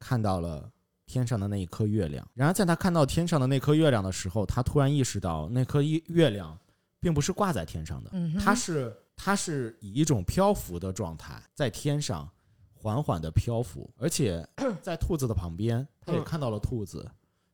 [0.00, 0.68] 看到了
[1.06, 2.28] 天上的那一颗月亮。
[2.34, 6.58] 然而，在他看到天上的那颗月亮的时候，他突然意识到，那颗月月亮
[6.98, 12.28] 并不是挂在天上的，嗯它是它是以一种漂浮的状态在天上
[12.72, 14.46] 缓缓的漂浮，而且
[14.82, 17.10] 在兔子的旁边，他也嗯看到了兔子，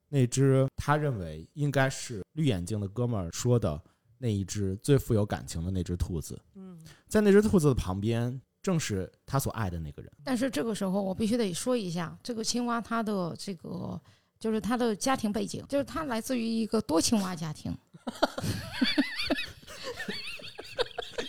[0.09, 3.81] 那只他认为应该是绿眼睛的哥们儿说的
[4.18, 6.40] 那一只最富有感情的那只兔子。
[6.55, 10.11] 嗯，在那只兔子的旁边，正是他所爱的那个人。
[10.25, 14.01] 但是这个时候我必须得说一下，这个青蛙它的这个
[14.40, 17.73] 就是它的家庭背景，就是它来自于一个多青蛙家庭。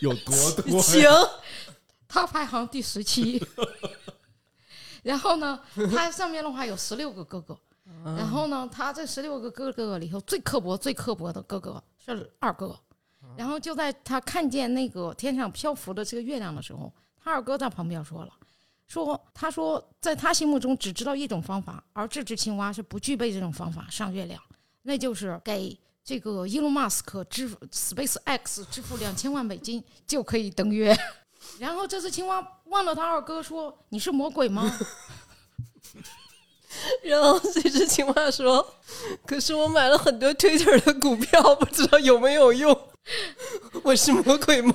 [0.02, 1.04] 有多多行，
[2.08, 3.44] 他排行第十七。
[5.02, 5.60] 然后呢，
[5.92, 7.58] 他上面的话有十六个哥哥。
[8.04, 12.78] 然后呢，他这十六个哥哥里头最刻薄、最刻薄的哥哥是二哥。
[13.38, 16.92] 然后就在他看见那个天上漂浮的这个月亮的时候，
[17.24, 18.34] 他二哥在旁边说了
[18.88, 24.42] ：“说他说在他心目中只知道一种方法，而这只青蛙是不具备这种方法上月亮，
[24.82, 30.96] 那就是给这个伊隆马斯克支付 SpaceX 支付两千万美金就可以登月。
[31.60, 34.72] ”然后这只青蛙问了他二哥说：“你是魔鬼吗？”
[37.04, 38.66] 然后这只青蛙说
[39.28, 42.76] ：“可是我买了很多 Twitter 的股票，不知道有没有用。
[43.84, 44.74] 我是魔鬼吗？”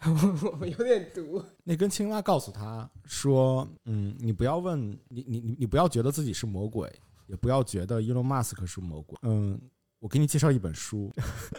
[0.60, 1.42] 我有点毒。
[1.64, 6.90] 那根青蛙告诉他说：“嗯，你不要问你你你你不要觉得自己是魔鬼，
[7.26, 9.16] 也不要觉得伊隆马斯克是魔鬼。
[9.22, 9.60] 嗯，
[10.00, 11.12] 我给你介绍一本书，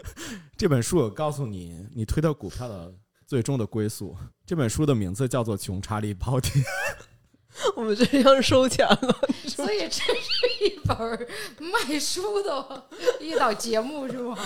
[0.58, 2.94] 这本书我告诉你你推的股票的
[3.26, 4.16] 最终的归宿。
[4.46, 6.54] 这本书的名字叫做《穷查理宝典》。
[7.76, 11.28] 我们这要收钱了，所以这是一本
[11.60, 12.88] 卖书的
[13.20, 14.38] 一档节目是吗？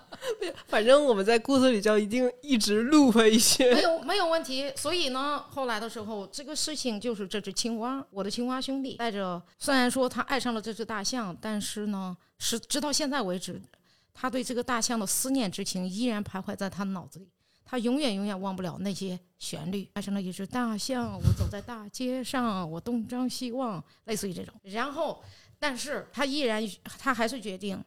[0.68, 3.82] 反正我们在故事里就一定一直录回一些没。
[3.82, 4.70] 有没有问题。
[4.76, 13.60] 所以呢，后来的时候，这个事情就是这只青蛙，我的青蛙兄弟带着，虽然说他爱上了这只大象，但是呢，是直到现在为止，
[14.12, 17.28] 他对这个大象的思念之情依然徘徊在他脑子里。
[17.64, 24.52] 他永远永远忘不了那些旋律，爱上了一只大象，我走在大街上，我东张西望，类似于这种。
[24.62, 25.22] 然后，
[25.58, 26.62] 但是他依然，
[26.98, 27.82] 他还是决定，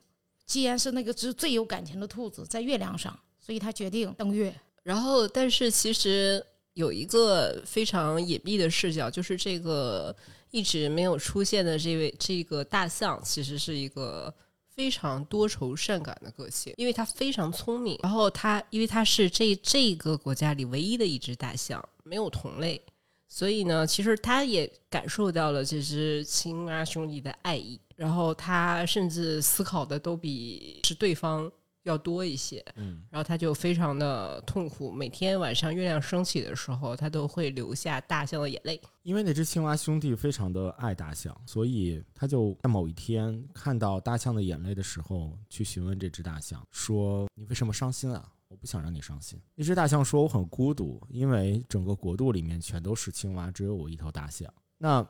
[0.45, 4.53] 既然是那个只最有感情的兔子在月亮上，所以他决定登月。
[4.83, 10.15] 然后，但是其实有一个非常隐蔽的视角，就是这个
[10.51, 14.33] 一直没有出现的这位这个大象，其实是一个
[14.75, 17.97] 非常多愁善感的个性，因为它非常聪明。
[18.03, 22.81] 然后它，因为它是这这个国家里唯一的一只大象，没有同类，
[23.27, 27.79] 所以呢，其实它也感受到了这只青蛙兄弟的爱意。
[27.95, 31.49] 然后它甚至思考的都比是对方
[31.85, 32.63] 要多一些。
[32.75, 38.79] 嗯，然后他就非常的痛苦，每天晚上月亮升起的时候，他都会流下大象的眼泪。
[39.03, 48.31] 因为那只青蛙兄弟非常的爱大象，所以他就在某一天看到大象的眼泪的时候，去询问这只大象说：“你为什么伤心啊？
[48.47, 55.07] 我不想让你伤心。”那只大象说：“我很孤独，因为整个国度里面全都是青蛙，只有我一头大象。”那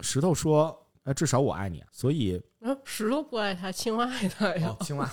[0.00, 4.84] 石头说：“那至少我爱你啊。”所以，嗯，石头不爱他，青蛙爱他呀哦，。
[4.84, 5.08] 青蛙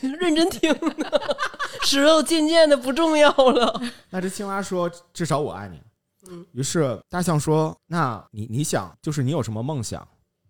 [0.00, 1.10] 你认真听呢，
[1.82, 3.80] 石头渐渐的不重要了。
[4.10, 5.82] 那只青蛙说：“至少我爱你。”
[6.28, 10.06] 嗯，于是大象说：“那你你想，就是你有什么梦想，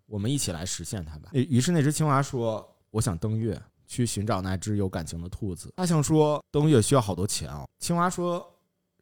[0.07, 8.47] 我们一起来实现它吧。”于是那只青蛙说：“我想登月，去寻找那只有感情的兔子。”大象说：“登月需要好多钱哦。”青蛙说：“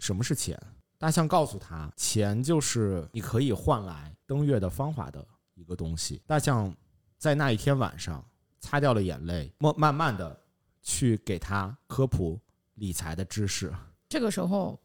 [0.00, 0.58] 什么是钱？”
[0.98, 6.74] 大象告诉他：“钱就是你可以换来登月的方法的一个东西。”大象
[7.18, 8.24] 在那一天晚上
[8.60, 10.38] 擦掉了眼泪，慢慢慢的
[10.82, 12.40] 去给他科普
[12.74, 13.72] 理财的知识。
[14.08, 14.78] 这个时候，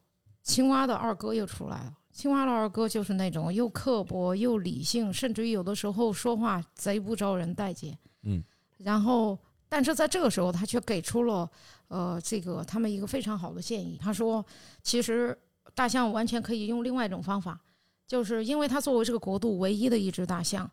[0.43, 1.95] 青蛙的二哥又出来了。
[2.11, 7.97] 青蛙的二哥就是那种又刻薄又理性，甚至于有的时候说话贼不招人待见。
[8.23, 8.43] 嗯，
[8.77, 9.37] 然后，
[9.69, 11.49] 但是在这个时候，他却给出了
[11.87, 13.97] 呃这个他们一个非常好的建议。
[14.01, 14.43] 他说，
[14.83, 15.37] 其实
[15.73, 17.61] 大象完全可以用另外一种方法，
[18.09, 20.69] 就是因为它作为这个国度唯一的一只大象，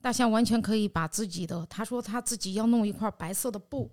[0.00, 3.88] 大象完全可以把自己的，他说他自己要弄一块白色的布，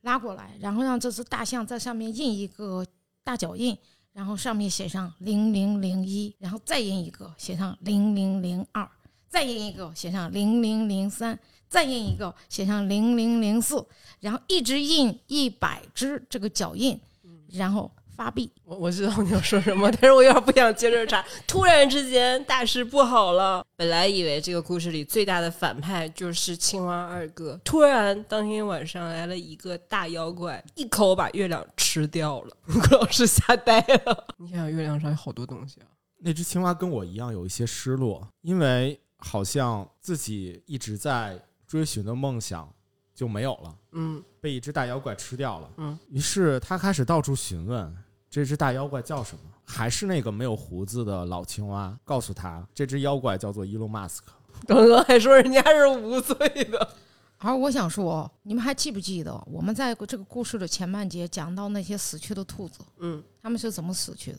[0.00, 2.82] 拉过来，然后让这只大象在上面印一个
[3.22, 3.76] 大脚印，
[4.14, 8.90] 然后上面写上零零零一，然后再印一个写上零零零二，
[9.28, 13.86] 再印一个写上零零零三，再印一个写上零零零四，
[14.20, 16.98] 然后一直印一百只这个脚印，
[17.52, 18.52] 然后发币。
[18.64, 21.24] 我我知道你要说什么， 但是我有点不想接着查。
[21.46, 23.64] 突然之间，大事不好了。
[23.76, 32.54] 本来以为这个故事里最大的反派就是青蛙二哥，突然当天晚上来了一个大妖怪，一口把月亮吃掉了。
[32.68, 34.26] 顾老师吓呆了。
[34.36, 35.86] 你想想，月亮上有好多东西啊。
[36.18, 42.70] 那只青蛙跟我一样有一些失落，因为好像自己一直在追寻的梦想
[43.14, 45.70] 就没有了，嗯被一只大妖怪吃掉了。
[45.78, 47.96] 嗯，于是他开始到处询问
[48.30, 54.32] 这只大妖怪叫什么，还是那个没有胡子的老青蛙告诉他，这只妖怪叫做伊隆马斯克。
[54.66, 56.88] 刚刚还说人家是无罪的。
[57.38, 64.38] 而我想说，你们还记不记得我们在这个故事的前半节讲到那些死去的兔子，嗯，他们是怎么死去的？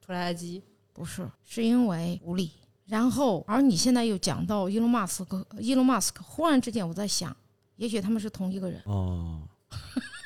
[0.00, 0.62] 拖拉机。
[0.94, 2.50] 不是，是因为无力。
[2.86, 7.36] 然后，而你现在又讲到伊隆马斯克，伊隆马斯克，忽然之间我在想，
[7.76, 8.80] 也许他们是同一个人。
[8.86, 9.42] 哦，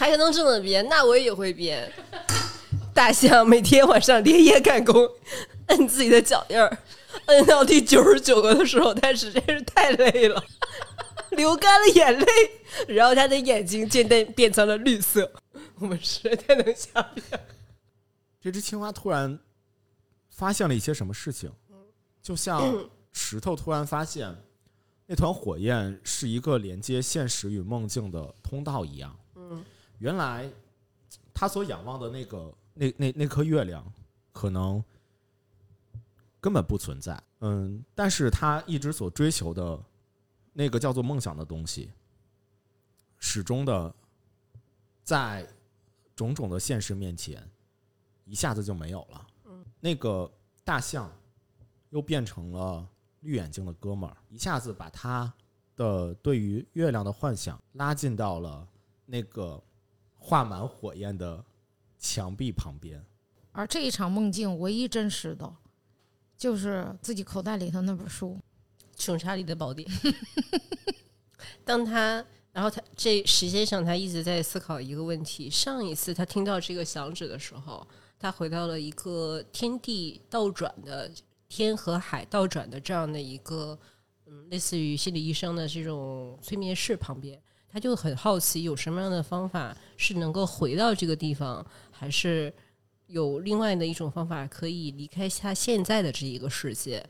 [0.00, 1.92] 还能这么编，那我也会编。
[2.94, 5.06] 大象每天晚上连夜赶工，
[5.66, 6.78] 摁自己的脚印儿，
[7.26, 10.42] 摁到第九十九个的时候，它实在是太累了，
[11.36, 12.26] 流干了眼泪，
[12.88, 15.30] 然后他的眼睛渐渐变成了绿色。
[15.78, 17.22] 我们实在太能瞎编。
[18.40, 19.38] 这只青蛙突然
[20.30, 21.52] 发现了一些什么事情，
[22.22, 24.34] 就像石头突然发现
[25.04, 29.14] 那团火焰是一个连接现实与梦境的通道一样。
[30.00, 30.50] 嗯，原来
[31.32, 33.84] 他所仰望的那个那那那颗月亮，
[34.32, 34.82] 可能
[36.40, 37.22] 根本不存在。
[37.40, 39.80] 嗯，但是他一直所追求的
[40.52, 41.90] 那个叫做梦想的东西，
[43.18, 43.94] 始终的
[45.04, 45.46] 在
[46.16, 47.46] 种种的现实面前。
[48.26, 49.26] 一下子就没有了。
[49.46, 50.30] 嗯那个
[50.62, 51.10] 大象
[51.88, 52.86] 又变成了
[53.20, 55.32] 绿眼睛的哥们儿，一下子把他
[55.74, 58.68] 的对于月亮的幻想拉近到了
[59.04, 59.60] 那个
[60.20, 61.44] 画满火焰的
[61.98, 63.04] 墙壁旁边。
[63.50, 65.52] 而这一场梦境唯一真实的，
[66.36, 68.38] 就是自己口袋里头那本书。
[68.94, 69.90] 穷查理的宝典。
[71.64, 77.86] 当他，然后他这实际上他一直在思考一个问题：上一次他听到这个响指的时候，
[78.18, 81.10] 他回到了一个天地倒转的
[81.48, 83.78] 天和海倒转的这样的一个，
[84.26, 87.40] 嗯，类似于心理医生的这种催眠室旁边，
[87.72, 92.52] 他就很好奇有什么样的方法是能够回到这个地方，还是
[93.06, 97.04] 有另外的一种方法可以离开他现在的这一个世界。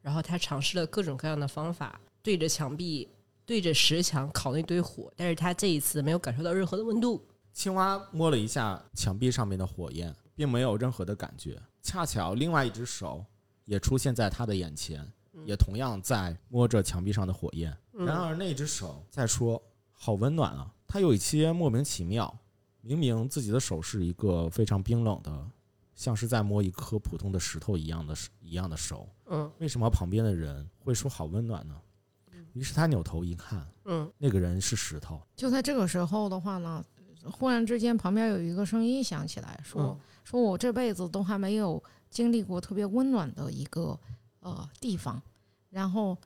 [0.00, 3.08] 然后他尝试了各种各样的方法，对着墙壁、
[3.46, 7.26] 对着石墙烤那堆火，但是他这一次没有感受到任何的温度。
[7.54, 11.58] 青蛙摸了一下墙壁上面的火焰，并没有任何的感觉。
[11.82, 13.24] 恰巧另外一只手
[13.64, 15.06] 也出现在他的眼前，
[15.46, 17.74] 也同样在摸着墙壁上的火焰。
[17.92, 19.62] 然而那只手在说
[19.94, 22.38] ：“好温暖啊！”他有一些莫名其妙，
[22.82, 25.50] 明明自己的手是一个非常冰冷的，
[25.94, 31.74] 像是在摸一颗普通的石头一样的一样的手，嗯为什么旁边的人会说好温暖呢？
[32.52, 35.20] 于是他扭头一看，嗯那个人是石头。
[35.34, 36.84] 就在这个时候的话呢，
[37.24, 43.98] 忽然之间旁边有一个声音响起来，说：“嗯说我这辈子都还没有经历过特别温暖的一个
[44.40, 45.20] 呃地方。”
[45.68, 46.16] 然后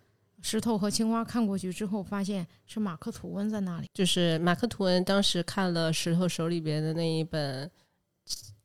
[0.40, 3.88] 石头和青蛙看过去之后，发现是马克吐温在那里。
[3.92, 7.70] 就是马克吐温当时看了石头手里边的那一本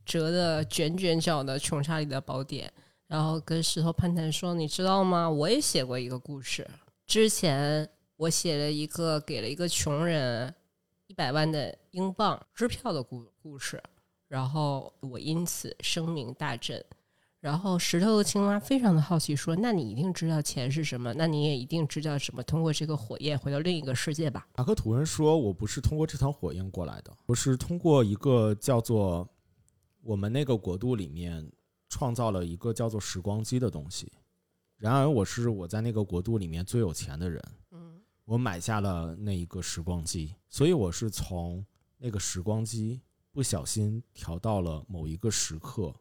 [0.05, 2.67] 折的卷卷角的《穷查理的宝典》，
[3.07, 5.29] 然后跟石头攀谈说：“你知道吗？
[5.29, 6.67] 我也写过一个故事。
[7.07, 10.53] 之前我写了一个给了一个穷人
[11.07, 13.81] 一百万的英镑支票的故故事，
[14.27, 16.83] 然后我因此声名大振。”
[17.43, 21.13] 然后石头和青蛙非常的好奇，说：“那你一定知道钱是什么？
[21.15, 29.27] 那你也一定知道什么通过这个火焰回到另一个世界吧？”马克吐温说：“我不是通过这团火焰过来的，我是通过一个叫做
[30.03, 31.51] 我们那个国度里面
[31.89, 34.09] 创造了一个叫做时光机的东西。
[34.77, 41.65] 然而，我是我在那个国度里面最有钱的人，嗯我买下了那一个时光机，所以我是从
[41.97, 43.01] 那个时光机
[43.33, 45.93] 不小心调到了某一个时刻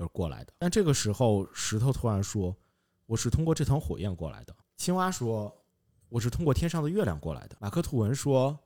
[0.00, 0.52] 而过来的。
[0.58, 2.56] 但这个时候，石头突然说
[3.06, 5.54] ：“我是通过这团火焰过来的。”青蛙说
[6.08, 8.58] ：“我是通过天上的月亮过来的。”马克吐温说：“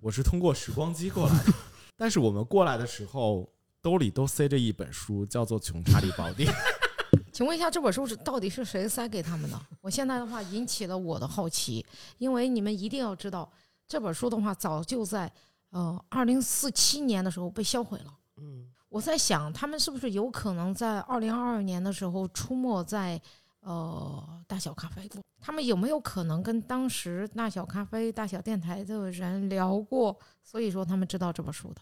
[0.00, 1.52] 我是通过时光机过来的。
[1.96, 3.48] ”但是我们过来的时候，
[3.80, 6.52] 兜里都塞着一本书，叫做《穷查理宝典》。
[7.32, 9.60] 请问一下，这本书是到底是谁塞给他们的？
[9.80, 11.84] 我现在的话引起了我的好奇，
[12.18, 13.50] 因为你们一定要知道，
[13.86, 15.30] 这本书的话早就在
[15.70, 18.12] 呃，二零四七年的时候被销毁了。
[18.38, 23.18] 嗯，我在想，他们是不是有可能在二零二二年的时候出没在
[23.60, 25.22] 呃大小咖啡馆？
[25.40, 30.14] 他们有没有可能跟当时大小咖啡、大小电台的人聊过？
[30.42, 31.80] 所以说他们知道这本书的，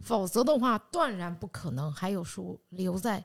[0.00, 3.24] 否则的话断然不可能还有书留在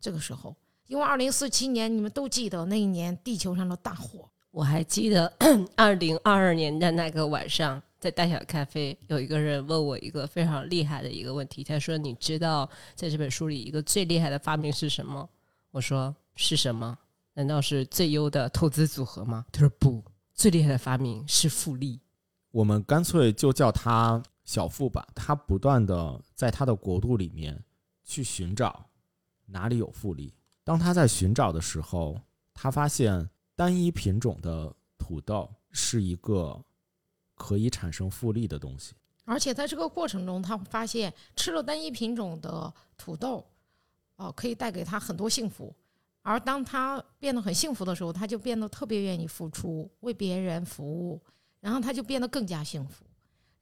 [0.00, 0.56] 这个时候。
[0.86, 4.28] 因为二零四七年，你们都记得那一年地球上的大火。
[4.50, 5.32] 我还记得
[5.76, 15.28] 二零二二年的那个晚上，在大小咖啡，有一个人问我一个非常厉害的一个问题，他说：“你知道在这本书里一个最厉害的发明是什么？”
[15.70, 16.98] 我说：“是什么？
[17.34, 22.00] 难道是最优的投资组合吗？”他说：“不，最厉害的发明是复利。
[22.50, 25.06] 我们干脆就叫他小富吧。
[25.14, 27.62] 他不断的在他的国度里面
[28.02, 28.86] 去寻找
[29.44, 30.32] 哪里有复利。
[30.64, 32.18] 当他在寻找的时候，
[32.54, 36.58] 他发现单一品种的土豆是一个
[37.40, 38.92] 可以产生复利的东西。
[39.24, 43.42] 而且在这个过程中，他发现吃了单一品种的土豆，
[44.16, 45.74] 哦、可以带给他很多幸福。
[46.20, 51.18] 而当他变得很幸福的时候，他就变得特别愿意付出，为别人服务，
[51.60, 53.04] 然后他就变得更加幸福。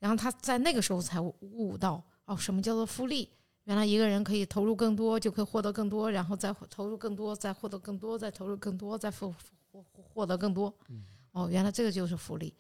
[0.01, 3.29] 然后他在那个时候才悟到，哦，什么叫做复利？
[3.65, 9.33] 原来一个人可以投入更多，就可以获得更多，然后再投入更多，再获得更多，再投入更多，再获
[9.71, 10.75] 获获得更多。
[11.33, 12.53] 哦，原来这个就是复利。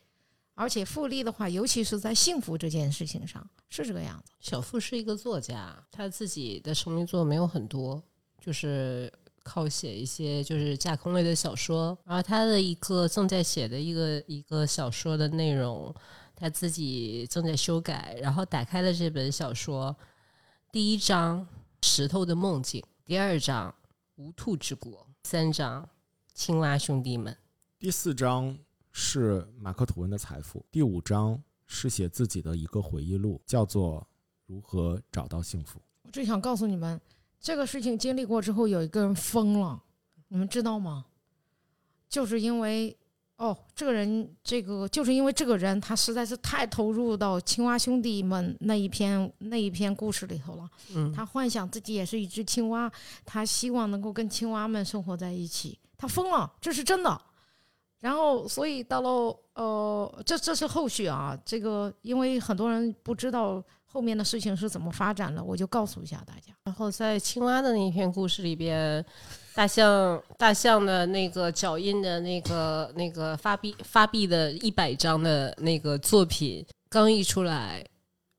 [0.58, 8.02] 而且复利的话，尤其是在幸福这件事情上，是这个样子。”小付是一个作家，他自己的成名作没有很多，
[8.40, 9.12] 就是
[9.44, 11.96] 靠写一些就是架空类的小说。
[12.04, 15.94] 然后他的一个正在写的一个一个小说的内容，
[16.34, 18.18] 他自己正在修改。
[18.20, 19.96] 然后打开了这本小说，
[20.72, 21.46] 第一章
[21.82, 23.72] 石头的梦境，第二章
[24.16, 25.88] 无兔之国，三章
[26.34, 27.36] 青蛙兄弟们。
[27.78, 28.58] 第四章
[29.00, 34.00] 是马克吐温的财富，第五章是写自己的一个回忆录，叫做
[34.44, 35.78] 《如何找到幸福》。
[36.02, 37.00] 我只想告诉你们，
[37.38, 39.80] 这个事情经历过之后，有一个人疯了，
[40.26, 41.06] 你们知道吗？
[42.08, 42.94] 就是因为
[43.36, 50.68] 哦，这个人，这个就是因为这个人，他实在是太投入到青蛙兄弟们那一篇那一篇故事里头了。
[50.92, 52.90] 嗯，他幻想自己也是一只青蛙，
[53.24, 55.78] 他希望能够跟青蛙们生活在一起。
[55.96, 57.22] 他疯了，这是真的。
[58.00, 61.36] 然后，所以到了呃，这这是后续啊。
[61.44, 66.52] 这个因为很多人不知道后面的事情是怎么发展的，我就告诉一下大家。
[66.64, 69.04] 然后在青蛙的那篇故事里边，
[69.54, 77.84] 大象大象的那个脚印的那个那个发币发币的一百张的那个作品刚一出来，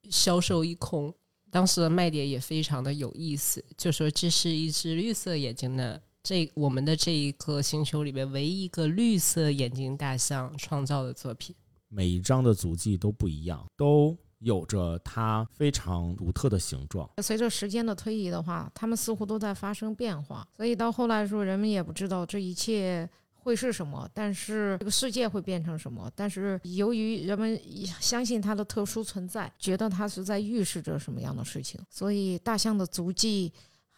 [0.09, 1.13] 销售一空。
[1.51, 11.55] 当时的卖点也非常的有意思，就说这是一只绿色眼睛的这我们的这一个星球里边唯一一个绿色眼睛大象创造的作品。
[11.87, 17.09] 每一张的足迹都不一样，都有着它非常独特的形状。
[17.23, 26.11] 随着时间的推移的话，它们似乎都在发生变化，所以到后来的时候，人们也不知道这一切会是什么，但是这个世界会变成什么。
[26.15, 27.59] 但是由于人们
[27.99, 33.51] 相信它的特殊存在，觉得它是在预示着什么样的事情，所以大象的足迹。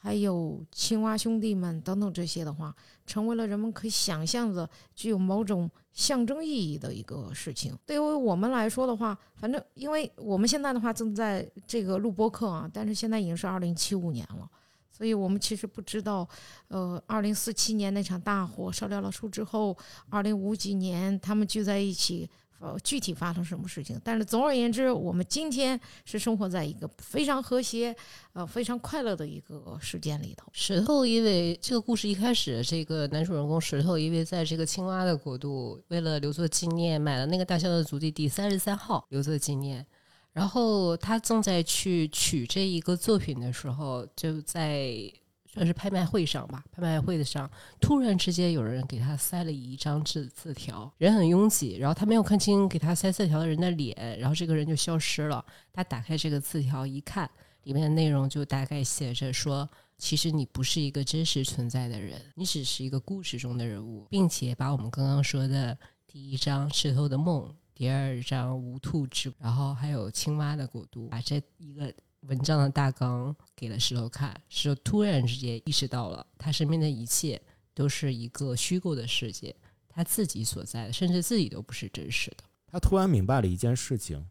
[0.04, 2.76] 还有青蛙兄弟们等等这些的话，
[3.06, 7.78] 成为了人们可以想象的具有某种象征意义的一个事情。
[7.86, 14.50] 对于我们来说的话，反正因为我们现在的话正在这个录播课啊，但是现在已经是二零七五年了，
[14.90, 16.28] 所以我们其实不知道，
[16.70, 19.78] 呃，二零四七年那场大火烧掉了树之后，
[20.10, 22.28] 二零五几年他们聚在一起。
[22.62, 24.00] 呃，具体发生什么事情？
[24.04, 27.96] 但是总而言之，我们今天是生活在一个非常和谐、
[28.34, 30.48] 呃非常快乐的一个时间里头。
[30.54, 39.84] 石头因为这个故事一开始，这个男主人公石头因为在这个青蛙的国度，为了留作纪念，买了那个大象的足迹第三十三号留作纪念。
[40.32, 45.12] 然后他正在去取这一个作品的时候，就在。
[45.54, 47.50] 算是拍卖会上吧，拍卖会的上，
[47.82, 55.44] 突然之间有人给他塞了一张字字条，人很拥挤，然后他没有看清给他塞字条的人的脸，然后这个人就消失了。
[55.74, 57.30] 他打开这个字条一看，
[57.64, 65.78] 里面的内容就大概写着说：其实你不是一个真实存在的人，你只是一个故事中的人物，并且把我们刚刚说的
[66.08, 71.94] 第一章石头的梦，第二章无兔之，然后还有青蛙的国度，把这一个。
[72.28, 77.42] 文章的大纲给了石头看，石头突然之间意识到了，他身边的一切
[77.74, 79.56] 都是一个虚构的世界，
[79.90, 82.44] 他自己所在的，甚至自己都不是真实的。
[82.68, 84.24] 他突然明白了一件事情：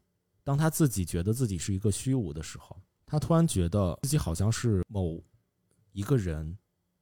[0.45, 5.21] 当他自己觉得自己是一个虚无的时候，他突然觉得自己好像是某
[5.93, 6.57] 一个人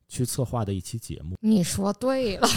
[0.09, 1.37] 去策划的一期节目。
[1.41, 2.49] 你说对了，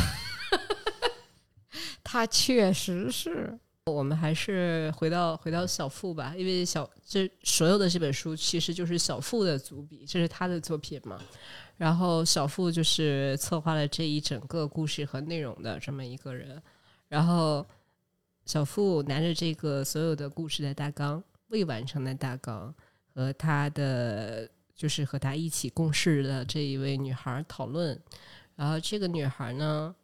[2.01, 3.59] 他确实是。
[3.85, 11.19] 我们还是回到回到小富吧，因为小这所有的这本书其实就是小富的族笔，这是他的作品嘛。
[11.77, 16.61] 然后小富就是策划了这一整个故事和内容的这么一个人。
[17.07, 17.65] 然后
[18.45, 22.71] 小富拿着这个所有的故事的大纲、未完成的大纲
[23.15, 27.99] 和他的就是和他一起共事的这一位女孩讨论。
[28.55, 29.95] 然后这个女孩呢，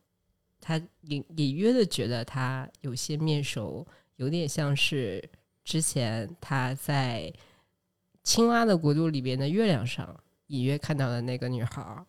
[0.59, 3.85] 他隐隐约的觉得他有些面熟，
[4.15, 5.23] 有点像是
[5.63, 7.31] 之前他在
[8.23, 10.15] 青蛙的国度里边的月亮上
[10.47, 12.05] 隐约看到的那个女孩儿。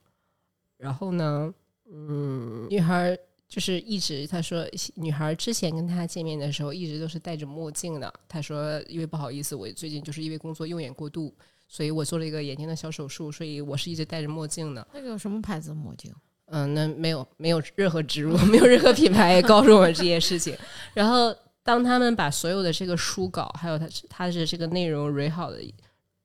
[0.76, 1.52] 然后呢，
[1.90, 3.18] 嗯，女孩儿
[3.48, 8.12] 就是一直她说，女孩之前跟他见面的时候一直都是戴着墨镜的。
[8.28, 11.34] 她说，因为不好意思，我最近就是因为工作用眼过度，
[11.66, 14.86] 所以我做了一个眼睛的小手术，所以我是一直戴着墨镜的。
[14.92, 16.14] 那个什么牌子的墨镜？
[16.50, 20.56] 嗯，那没有没有任何植入， 没有任何品牌也告诉我们这件事情。
[20.94, 25.58] 然后，当他们把所有的这个书稿，还有他他的这个内容蕊好的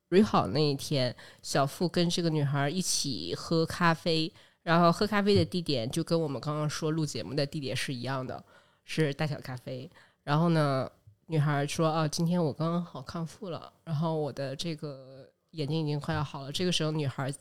[0.08, 8.42] 蕊好那一天，小付跟这个女孩一起喝咖啡，然后喝咖啡的地点就跟我们刚刚说录节目的地点是一样的，
[8.86, 9.92] 是大小咖啡。
[10.24, 10.90] 然后呢，
[11.26, 17.34] 女孩说：“啊，今天我刚刚好康复了，然后我的这个眼睛已经快要好了。”这个时候，女孩。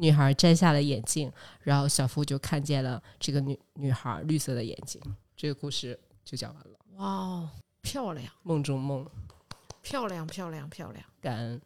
[0.00, 1.30] 女孩摘下了眼镜，
[1.60, 5.00] 然后小夫就看见了这个女女孩绿色的眼睛。
[5.36, 6.78] 这个故事就讲完了。
[6.96, 7.50] 哇哦，
[7.82, 8.26] 漂亮！
[8.42, 9.06] 梦中梦，
[9.82, 11.04] 漂亮漂亮漂亮！
[11.20, 11.60] 感恩。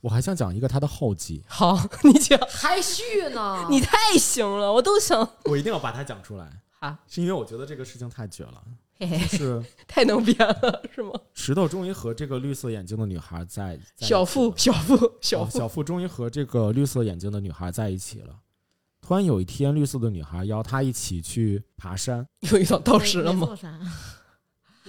[0.00, 1.42] 我还想讲一个他的后记。
[1.46, 2.38] 好， 你讲。
[2.48, 3.66] 还续呢？
[3.70, 5.20] 你太行了，我都想。
[5.44, 6.50] 我一定要把它讲出来。
[6.80, 8.64] 好，是因为我觉得这个事情太绝了。
[8.98, 11.12] 嘿嘿，是太能编了，是吗？
[11.32, 18.38] 石头终于和这个绿色眼睛的女孩在小富，小富，小小富终于和这个绿色眼睛的女孩在一起了。
[19.00, 22.26] 突然有一天，绿色的女孩邀他一起去爬山。
[22.50, 23.48] 又遇到道士了吗？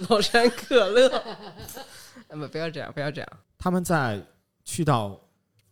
[0.08, 1.08] 崂山可乐。
[2.28, 3.28] 不，不要这样，不要这样。
[3.58, 4.24] 他们在
[4.64, 5.20] 去到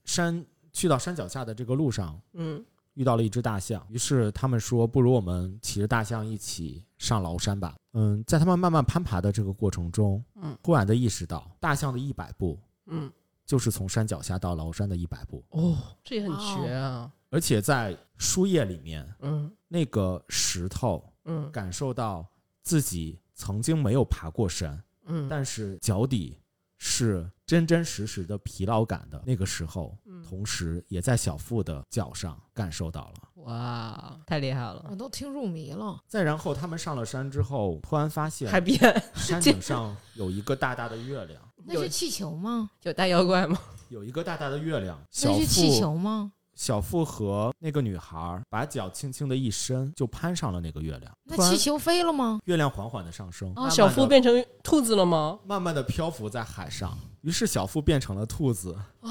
[0.05, 2.62] 山去到山脚下的这个路上，嗯，
[2.95, 3.87] 遇到了一只大象。
[3.89, 13.11] 于是他们说：“不如我们骑着大象一起上崂山吧。”嗯，在他们慢慢攀爬的这个过程中，嗯，突然的意识到，大象的一百步，嗯，
[13.47, 15.45] 就是从山脚下到崂山的一百步。
[15.51, 17.11] 哦，这也很绝啊！
[17.30, 22.26] 而且在书页里面，嗯，那个石头，嗯，感受到
[22.62, 26.38] 自己曾经没有爬过山，嗯，但是脚底
[26.78, 29.97] 是真真实实的疲劳感的那个时候，
[30.28, 33.28] 同时也在小腹的脚上感受到了。
[33.45, 34.84] 哇，太厉害了！
[34.90, 36.01] 我都听入迷了。
[36.09, 38.78] 再然后，他们上了山之后，突然发现海边
[39.14, 41.40] 山顶上有一个大大的月亮。
[41.66, 42.70] 那是气球吗？
[42.82, 43.59] 有大妖怪吗？
[43.88, 44.99] 有一个大大的月亮。
[45.22, 46.32] 那是气球吗？
[46.55, 51.12] 小付和那个女孩把脚轻轻的一伸，就攀上了那个月亮。
[51.24, 52.40] 那气球飞了吗？
[52.45, 53.53] 月亮缓缓的上升。
[53.55, 55.38] 啊，小付变成兔子了吗？
[55.45, 56.97] 慢慢的漂浮在海上。
[57.22, 58.78] 于是小付变成了兔子。
[59.01, 59.11] 哦。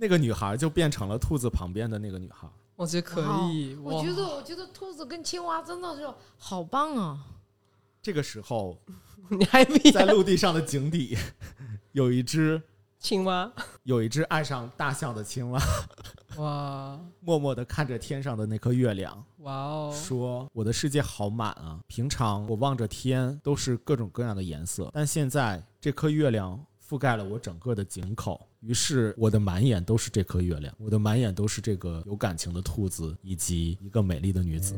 [0.00, 2.48] 那个女孩就变成了兔子旁边的那个女孩。
[2.76, 3.20] 我觉得可
[3.50, 3.74] 以。
[3.82, 7.26] 我觉得，我觉得兔子跟青蛙真的是好棒啊！
[8.00, 8.78] 这个时候，
[9.28, 11.18] 你还在陆地上的井底
[11.90, 12.62] 有一只
[13.00, 15.60] 青蛙，有一只爱上大象的青蛙。
[16.38, 17.00] 哇！
[17.18, 19.24] 默默的看着天上的那颗月亮。
[19.38, 19.92] 哇哦！
[19.92, 21.80] 说我的世界好满啊！
[21.88, 26.64] 平常我望着天都是各种各样的颜色，但现在这颗月亮。
[26.88, 34.74] 覆盖了我整个的井口，于是我的满眼都是这颗月亮，我的满眼都是这个有感情的兔子以及一个美丽的女子。